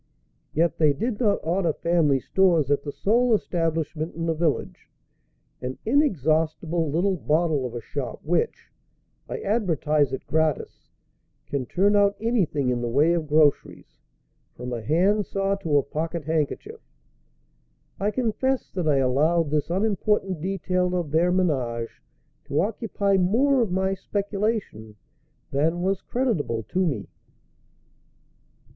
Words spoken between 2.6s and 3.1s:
at the